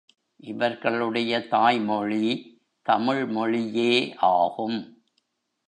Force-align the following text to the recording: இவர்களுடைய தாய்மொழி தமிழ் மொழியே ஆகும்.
இவர்களுடைய 0.43 1.47
தாய்மொழி 1.47 2.25
தமிழ் 2.81 3.25
மொழியே 3.25 4.15
ஆகும். 4.15 4.79